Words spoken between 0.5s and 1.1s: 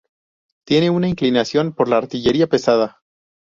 Tiene una